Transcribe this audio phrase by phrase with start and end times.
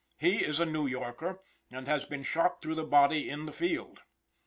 [0.17, 1.39] He is a New Yorker
[1.69, 3.99] and has been shot through the body in the field.